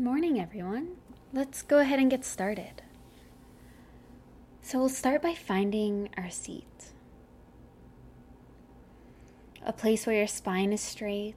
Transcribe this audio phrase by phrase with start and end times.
[0.00, 0.96] morning, everyone.
[1.30, 2.82] Let's go ahead and get started.
[4.62, 6.64] So, we'll start by finding our seat
[9.64, 11.34] a place where your spine is straight,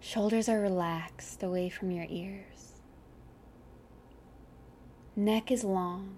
[0.00, 2.72] shoulders are relaxed away from your ears,
[5.14, 6.16] neck is long.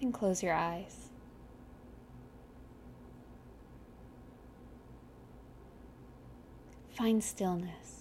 [0.00, 1.10] Then close your eyes.
[6.90, 7.99] Find stillness.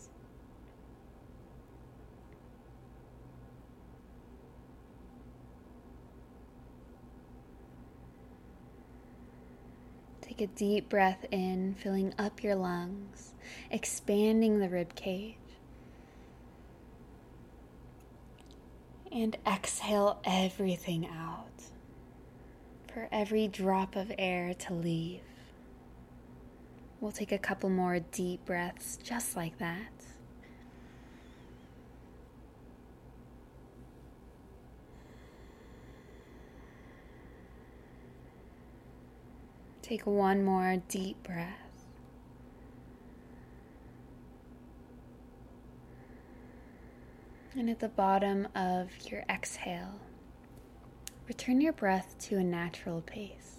[10.39, 13.34] Take a deep breath in, filling up your lungs,
[13.70, 15.35] expanding the rib cage.
[19.11, 21.63] And exhale everything out
[22.88, 25.20] for every drop of air to leave.
[27.02, 29.98] We'll take a couple more deep breaths just like that.
[39.90, 41.88] Take one more deep breath.
[47.58, 50.00] And at the bottom of your exhale,
[51.28, 53.58] return your breath to a natural pace.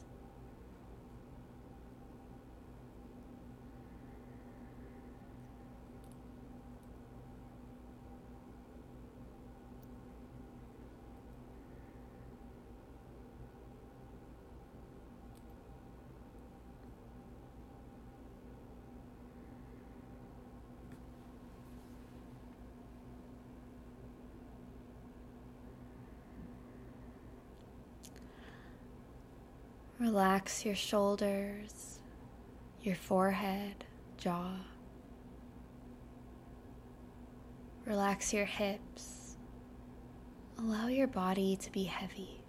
[30.00, 31.98] Relax your shoulders,
[32.80, 33.84] your forehead,
[34.16, 34.54] jaw.
[37.84, 39.36] Relax your hips.
[40.58, 42.39] Allow your body to be heavy.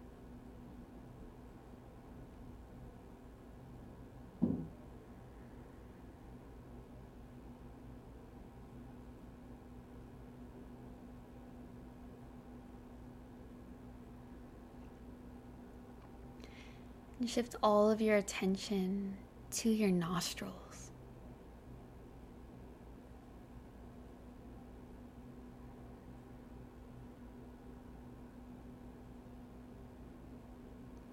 [17.21, 19.15] And shift all of your attention
[19.51, 20.89] to your nostrils.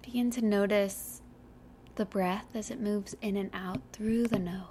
[0.01, 1.21] Begin to notice
[1.93, 4.63] the breath as it moves in and out through the nose.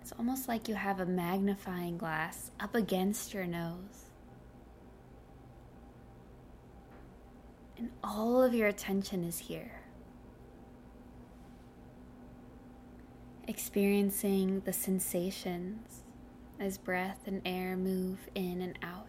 [0.00, 0.12] It's
[0.48, 4.06] like you have a magnifying glass up against your nose.
[7.76, 9.82] And all of your attention is here.
[13.46, 16.02] Experiencing the sensations
[16.58, 19.04] as breath and air move in and out.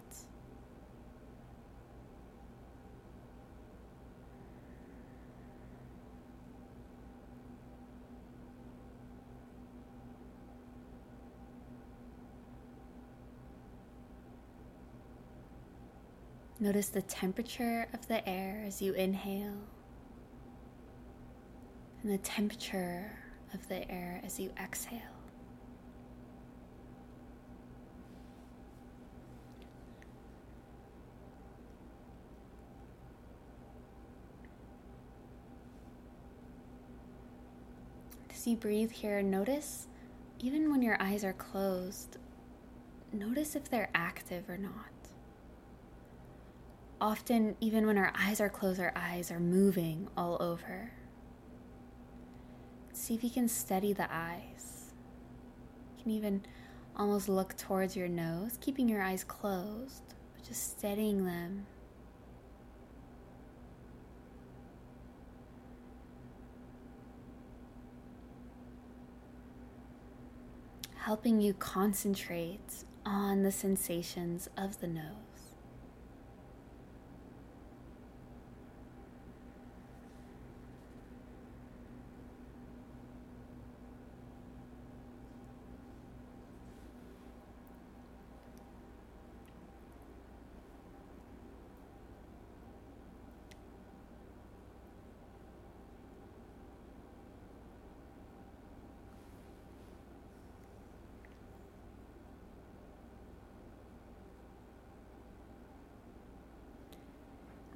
[16.61, 19.61] Notice the temperature of the air as you inhale
[22.03, 23.17] and the temperature
[23.53, 24.99] of the air as you exhale.
[38.29, 39.87] As you breathe here, notice
[40.39, 42.17] even when your eyes are closed,
[43.13, 44.98] notice if they're active or not
[47.01, 50.91] often, even when our eyes are closed, our eyes are moving all over.
[52.93, 54.93] See if you can steady the eyes.
[55.97, 56.41] You can even
[56.95, 60.03] almost look towards your nose, keeping your eyes closed,
[60.35, 61.65] but just steadying them.
[70.97, 75.28] Helping you concentrate on the sensations of the nose.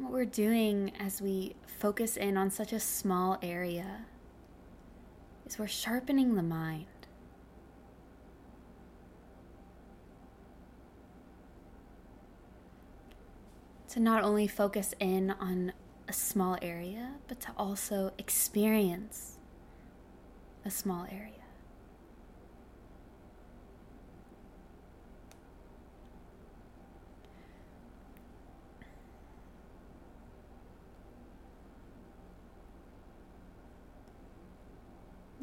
[0.03, 4.01] What we're doing as we focus in on such a small area
[5.45, 6.87] is we're sharpening the mind.
[13.91, 15.71] To not only focus in on
[16.09, 19.37] a small area, but to also experience
[20.65, 21.42] a small area.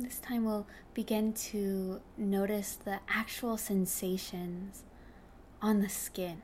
[0.01, 4.83] This time we'll begin to notice the actual sensations
[5.61, 6.41] on the skin.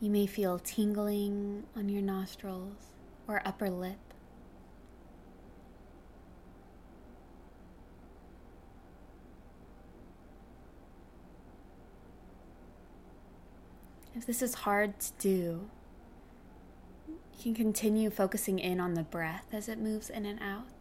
[0.00, 2.94] You may feel tingling on your nostrils
[3.26, 3.98] or upper lip.
[14.14, 15.68] If this is hard to do,
[17.06, 20.77] you can continue focusing in on the breath as it moves in and out.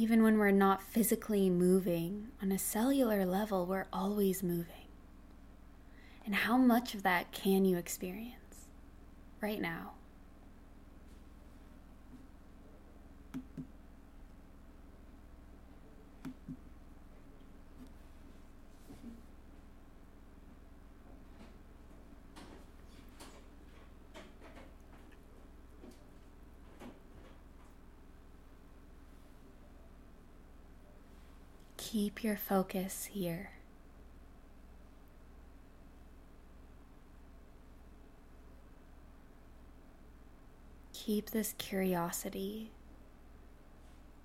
[0.00, 4.88] Even when we're not physically moving, on a cellular level, we're always moving.
[6.24, 8.64] And how much of that can you experience
[9.42, 9.90] right now?
[32.00, 33.50] Keep your focus here.
[40.94, 42.70] Keep this curiosity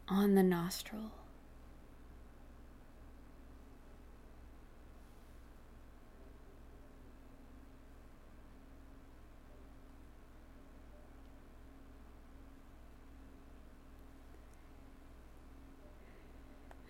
[0.08, 1.12] on the nostril.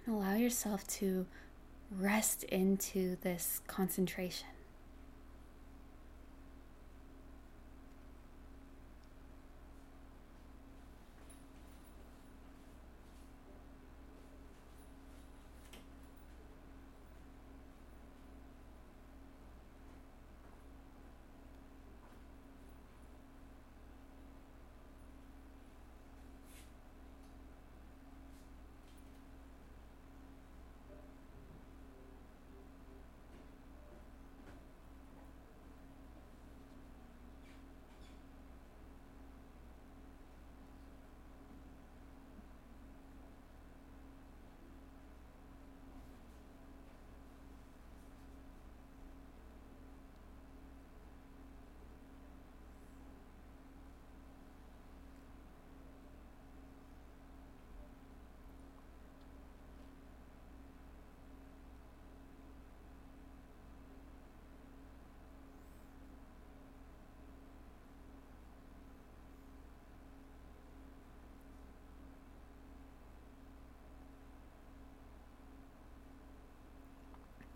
[0.07, 1.25] Allow yourself to
[1.91, 4.47] rest into this concentration.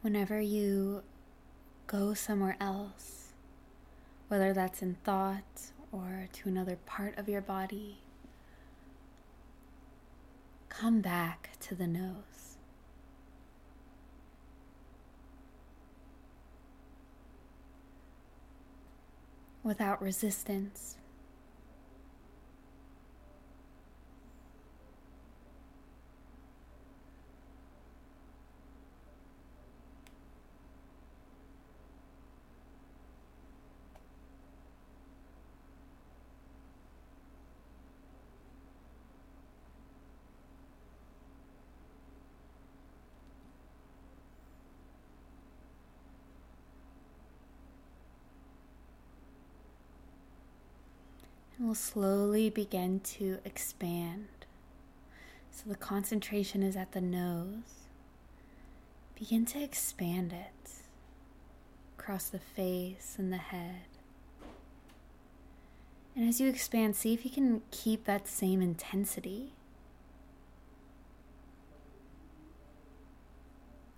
[0.02, 1.04] Whenever you
[1.88, 3.34] go somewhere else,
[4.28, 7.98] whether that's in thought or to another part of your body,
[10.70, 12.58] come back to the nose.
[19.64, 20.96] Without resistance,
[51.60, 54.28] will slowly begin to expand.
[55.52, 57.88] So the concentration is at the nose.
[59.18, 60.72] Begin to expand it
[61.98, 63.82] across the face and the head.
[66.16, 69.52] And as you expand, see if you can keep that same intensity.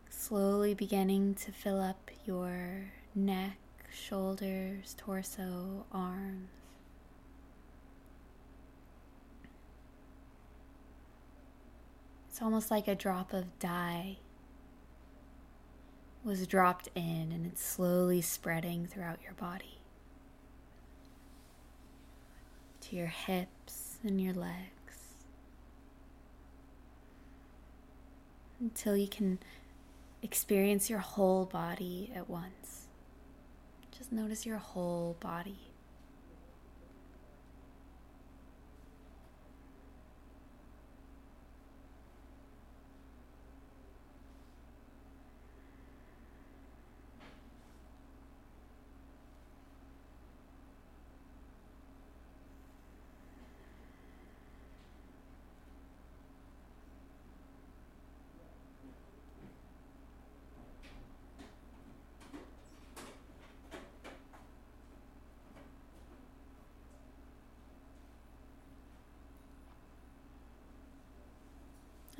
[0.09, 3.57] Slowly beginning to fill up your neck,
[3.91, 6.60] shoulders, torso, arms
[12.41, 14.17] It's almost like a drop of dye
[16.23, 19.77] was dropped in and it's slowly spreading throughout your body
[22.79, 25.13] to your hips and your legs
[28.59, 29.37] until you can
[30.23, 32.87] experience your whole body at once.
[33.95, 35.70] Just notice your whole body.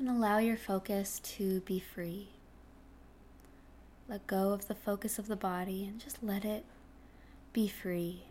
[0.02, 2.30] And allow your focus to be free.
[4.08, 6.64] Let go of the focus of the body and just let it
[7.52, 8.24] be free.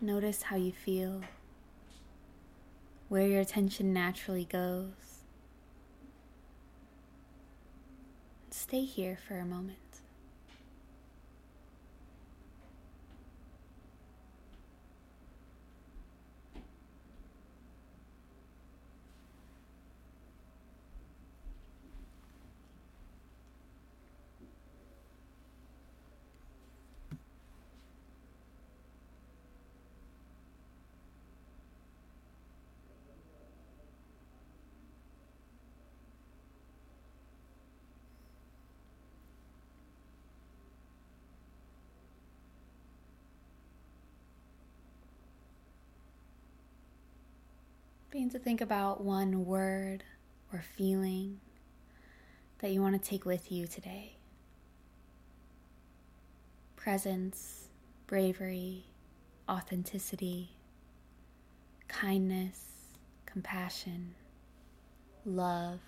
[0.00, 1.20] Notice how you feel,
[3.10, 5.20] where your attention naturally goes.
[8.48, 9.76] Stay here for a moment.
[48.32, 50.02] To think about one word
[50.52, 51.38] or feeling
[52.58, 54.16] that you want to take with you today.
[56.74, 57.68] Presence,
[58.08, 58.84] bravery,
[59.48, 60.50] authenticity,
[61.86, 62.60] kindness,
[63.26, 64.16] compassion,
[65.24, 65.78] love,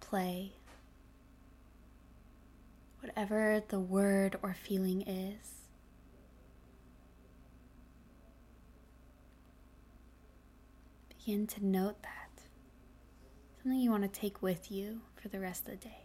[0.00, 0.52] play.
[3.00, 5.65] Whatever the word or feeling is.
[11.26, 12.42] Begin to note that.
[13.60, 16.02] Something you want to take with you for the rest of the day.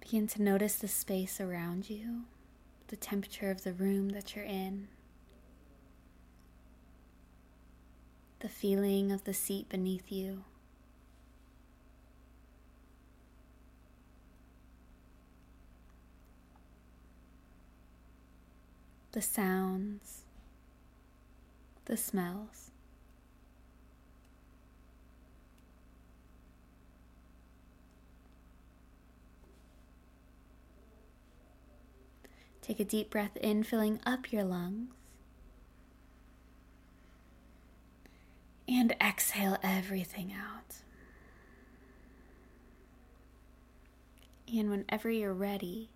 [0.00, 2.22] Begin to notice the space around you,
[2.88, 4.88] the temperature of the room that you're in.
[8.44, 10.44] The feeling of the seat beneath you.
[19.12, 20.24] The sounds,
[21.86, 22.70] the smells.
[32.60, 35.03] Take a deep breath in, filling up your lungs.
[38.74, 40.76] And exhale everything out.
[44.52, 45.90] And whenever you're ready,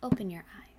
[0.00, 0.69] open your eyes.